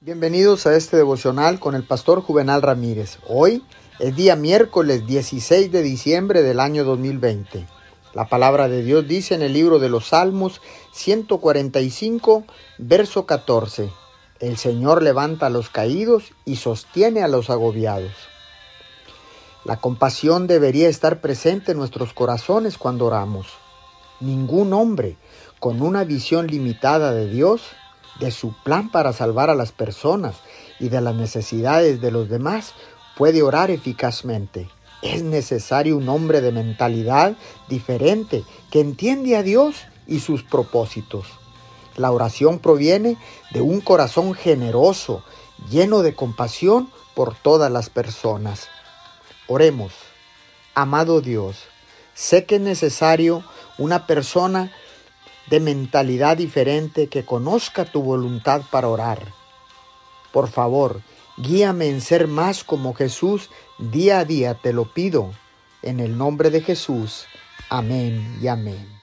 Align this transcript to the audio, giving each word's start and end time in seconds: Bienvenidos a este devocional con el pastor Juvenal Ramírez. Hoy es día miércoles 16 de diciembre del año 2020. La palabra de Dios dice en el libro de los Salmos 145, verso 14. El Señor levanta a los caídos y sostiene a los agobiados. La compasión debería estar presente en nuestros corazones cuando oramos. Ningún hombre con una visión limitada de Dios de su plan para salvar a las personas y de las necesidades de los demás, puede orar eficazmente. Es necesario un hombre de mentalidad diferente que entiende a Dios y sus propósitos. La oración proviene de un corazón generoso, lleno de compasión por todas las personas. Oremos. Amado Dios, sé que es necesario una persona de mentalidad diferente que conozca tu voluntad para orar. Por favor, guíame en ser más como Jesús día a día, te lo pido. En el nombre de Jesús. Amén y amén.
Bienvenidos 0.00 0.64
a 0.68 0.76
este 0.76 0.96
devocional 0.96 1.58
con 1.58 1.74
el 1.74 1.82
pastor 1.82 2.22
Juvenal 2.22 2.62
Ramírez. 2.62 3.18
Hoy 3.26 3.64
es 3.98 4.14
día 4.14 4.36
miércoles 4.36 5.08
16 5.08 5.72
de 5.72 5.82
diciembre 5.82 6.42
del 6.42 6.60
año 6.60 6.84
2020. 6.84 7.66
La 8.14 8.28
palabra 8.28 8.68
de 8.68 8.84
Dios 8.84 9.08
dice 9.08 9.34
en 9.34 9.42
el 9.42 9.54
libro 9.54 9.80
de 9.80 9.88
los 9.88 10.10
Salmos 10.10 10.60
145, 10.92 12.44
verso 12.78 13.26
14. 13.26 13.90
El 14.38 14.56
Señor 14.56 15.02
levanta 15.02 15.46
a 15.46 15.50
los 15.50 15.68
caídos 15.68 16.32
y 16.44 16.56
sostiene 16.56 17.24
a 17.24 17.28
los 17.28 17.50
agobiados. 17.50 18.12
La 19.64 19.78
compasión 19.78 20.46
debería 20.46 20.88
estar 20.88 21.20
presente 21.20 21.72
en 21.72 21.78
nuestros 21.78 22.12
corazones 22.12 22.78
cuando 22.78 23.06
oramos. 23.06 23.48
Ningún 24.20 24.74
hombre 24.74 25.16
con 25.58 25.82
una 25.82 26.04
visión 26.04 26.46
limitada 26.46 27.10
de 27.10 27.28
Dios 27.28 27.62
de 28.20 28.30
su 28.30 28.52
plan 28.52 28.90
para 28.90 29.12
salvar 29.12 29.50
a 29.50 29.54
las 29.54 29.72
personas 29.72 30.36
y 30.80 30.88
de 30.88 31.00
las 31.00 31.14
necesidades 31.14 32.00
de 32.00 32.10
los 32.10 32.28
demás, 32.28 32.74
puede 33.16 33.42
orar 33.42 33.70
eficazmente. 33.70 34.68
Es 35.02 35.22
necesario 35.22 35.96
un 35.96 36.08
hombre 36.08 36.40
de 36.40 36.52
mentalidad 36.52 37.36
diferente 37.68 38.44
que 38.70 38.80
entiende 38.80 39.36
a 39.36 39.42
Dios 39.42 39.76
y 40.06 40.20
sus 40.20 40.42
propósitos. 40.42 41.26
La 41.96 42.10
oración 42.12 42.58
proviene 42.58 43.16
de 43.52 43.60
un 43.60 43.80
corazón 43.80 44.34
generoso, 44.34 45.22
lleno 45.68 46.02
de 46.02 46.14
compasión 46.14 46.90
por 47.14 47.34
todas 47.34 47.70
las 47.70 47.90
personas. 47.90 48.68
Oremos. 49.48 49.92
Amado 50.74 51.20
Dios, 51.20 51.64
sé 52.14 52.44
que 52.44 52.56
es 52.56 52.60
necesario 52.60 53.42
una 53.78 54.06
persona 54.06 54.72
de 55.50 55.60
mentalidad 55.60 56.36
diferente 56.36 57.08
que 57.08 57.24
conozca 57.24 57.84
tu 57.84 58.02
voluntad 58.02 58.62
para 58.70 58.88
orar. 58.88 59.32
Por 60.32 60.48
favor, 60.48 61.00
guíame 61.36 61.88
en 61.88 62.00
ser 62.00 62.26
más 62.28 62.64
como 62.64 62.94
Jesús 62.94 63.50
día 63.78 64.20
a 64.20 64.24
día, 64.24 64.54
te 64.54 64.72
lo 64.72 64.92
pido. 64.92 65.32
En 65.82 66.00
el 66.00 66.18
nombre 66.18 66.50
de 66.50 66.60
Jesús. 66.60 67.26
Amén 67.70 68.38
y 68.42 68.48
amén. 68.48 68.97